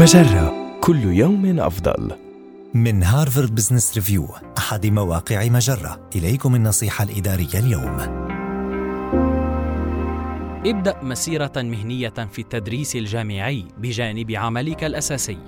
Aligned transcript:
مجرة 0.00 0.78
كل 0.80 1.04
يوم 1.04 1.60
أفضل. 1.60 2.12
من 2.74 3.02
هارفارد 3.02 3.54
بزنس 3.54 3.94
ريفيو 3.94 4.28
أحد 4.58 4.86
مواقع 4.86 5.48
مجرة 5.48 6.08
إليكم 6.16 6.54
النصيحة 6.54 7.04
الإدارية 7.04 7.54
اليوم 7.54 7.98
ابدأ 10.66 11.02
مسيرة 11.02 11.52
مهنية 11.56 12.08
في 12.08 12.38
التدريس 12.38 12.96
الجامعي 12.96 13.64
بجانب 13.78 14.30
عملك 14.30 14.84
الأساسي. 14.84 15.38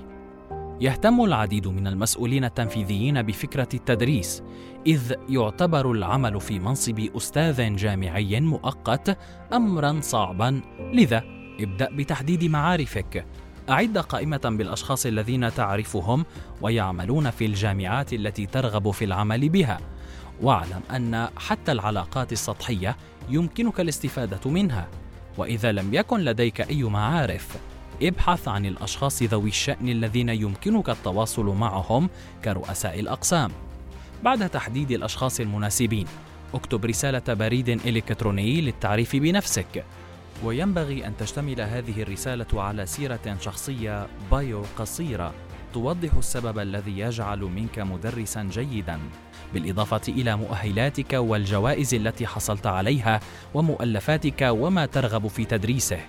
يهتم 0.80 1.24
العديد 1.24 1.68
من 1.68 1.86
المسؤولين 1.86 2.44
التنفيذيين 2.44 3.22
بفكرة 3.22 3.68
التدريس، 3.74 4.42
إذ 4.86 5.12
يعتبر 5.28 5.92
العمل 5.92 6.40
في 6.40 6.58
منصب 6.58 6.98
أستاذ 7.16 7.76
جامعي 7.76 8.40
مؤقت 8.40 9.18
أمرا 9.52 10.00
صعبا، 10.00 10.60
لذا 10.92 11.22
ابدأ 11.60 11.88
بتحديد 11.92 12.44
معارفك. 12.44 13.26
أعد 13.70 13.98
قائمة 13.98 14.40
بالأشخاص 14.44 15.06
الذين 15.06 15.54
تعرفهم 15.54 16.24
ويعملون 16.60 17.30
في 17.30 17.46
الجامعات 17.46 18.12
التي 18.12 18.46
ترغب 18.46 18.90
في 18.90 19.04
العمل 19.04 19.48
بها. 19.48 19.80
واعلم 20.42 20.80
أن 20.90 21.28
حتى 21.36 21.72
العلاقات 21.72 22.32
السطحية 22.32 22.96
يمكنك 23.28 23.80
الاستفادة 23.80 24.50
منها. 24.50 24.88
وإذا 25.38 25.72
لم 25.72 25.94
يكن 25.94 26.20
لديك 26.20 26.60
أي 26.60 26.82
معارف، 26.82 27.56
ابحث 28.02 28.48
عن 28.48 28.66
الأشخاص 28.66 29.22
ذوي 29.22 29.48
الشأن 29.48 29.88
الذين 29.88 30.28
يمكنك 30.28 30.90
التواصل 30.90 31.44
معهم 31.44 32.08
كرؤساء 32.44 33.00
الأقسام. 33.00 33.50
بعد 34.24 34.48
تحديد 34.48 34.90
الأشخاص 34.90 35.40
المناسبين، 35.40 36.06
اكتب 36.54 36.84
رسالة 36.84 37.34
بريد 37.34 37.68
إلكتروني 37.68 38.60
للتعريف 38.60 39.16
بنفسك. 39.16 39.84
وينبغي 40.44 41.06
أن 41.06 41.16
تشتمل 41.16 41.60
هذه 41.60 42.02
الرسالة 42.02 42.62
على 42.62 42.86
سيرة 42.86 43.36
شخصية 43.40 44.06
بايو 44.30 44.62
قصيرة 44.78 45.34
توضح 45.74 46.14
السبب 46.14 46.58
الذي 46.58 46.98
يجعل 46.98 47.38
منك 47.38 47.78
مدرسا 47.78 48.42
جيدا. 48.42 48.98
بالإضافة 49.54 50.00
إلى 50.08 50.36
مؤهلاتك 50.36 51.12
والجوائز 51.12 51.94
التي 51.94 52.26
حصلت 52.26 52.66
عليها 52.66 53.20
ومؤلفاتك 53.54 54.48
وما 54.50 54.86
ترغب 54.86 55.26
في 55.26 55.44
تدريسه 55.44 56.00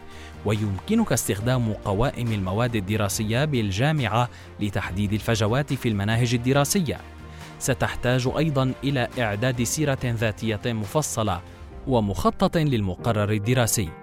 ويمكنك 0.46 1.12
استخدام 1.12 1.74
قوائم 1.74 2.32
المواد 2.32 2.76
الدراسية 2.76 3.46
بالجامعة 3.46 4.30
لتحديد 4.60 5.14
الفجوات 5.14 5.74
في 5.74 5.90
المناهج 5.90 6.34
الدراسية. 6.34 6.98
ستحتاج 7.60 8.30
أيضا 8.38 8.74
إلى 8.84 9.08
إعداد 9.20 9.64
سيرة 9.64 10.00
ذاتية 10.04 10.62
مفصلة 10.66 11.42
ومخطط 11.88 12.58
للمقرر 12.58 13.32
الدراسي. 13.32 14.03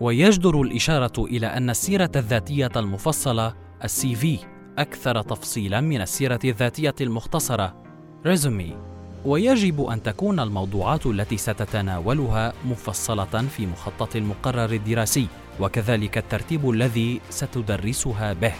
ويجدر 0.00 0.62
الإشارة 0.62 1.24
إلى 1.24 1.46
أن 1.46 1.70
السيرة 1.70 2.10
الذاتية 2.16 2.70
المفصلة 2.76 3.54
ال 3.84 4.14
CV 4.14 4.38
أكثر 4.78 5.22
تفصيلا 5.22 5.80
من 5.80 6.00
السيرة 6.00 6.40
الذاتية 6.44 6.94
المختصرة. 7.00 7.82
Resume. 8.26 8.76
ويجب 9.24 9.80
أن 9.80 10.02
تكون 10.02 10.40
الموضوعات 10.40 11.06
التي 11.06 11.36
ستتناولها 11.36 12.52
مفصلة 12.64 13.46
في 13.56 13.66
مخطط 13.66 14.16
المقرر 14.16 14.72
الدراسي 14.72 15.26
وكذلك 15.60 16.18
الترتيب 16.18 16.70
الذي 16.70 17.20
ستدرسها 17.30 18.32
به. 18.32 18.52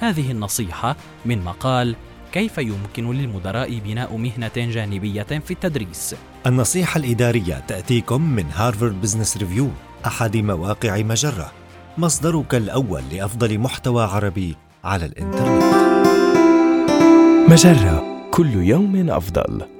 هذه 0.00 0.30
النصيحة 0.30 0.96
من 1.26 1.44
مقال 1.44 1.96
كيف 2.32 2.58
يمكن 2.58 3.10
للمدراء 3.12 3.78
بناء 3.78 4.16
مهنة 4.16 4.50
جانبية 4.56 5.22
في 5.22 5.50
التدريس؟ 5.50 6.14
النصيحة 6.46 6.98
الإدارية 6.98 7.64
تأتيكم 7.68 8.22
من 8.22 8.44
هارفارد 8.54 9.00
بزنس 9.00 9.36
ريفيو 9.36 9.70
أحد 10.06 10.36
مواقع 10.36 11.02
مجرة 11.02 11.52
مصدرك 11.98 12.54
الأول 12.54 13.02
لأفضل 13.12 13.58
محتوى 13.58 14.04
عربي 14.04 14.56
على 14.84 15.06
الإنترنت 15.06 15.62
مجرة 17.50 18.04
كل 18.30 18.54
يوم 18.54 19.10
أفضل. 19.10 19.77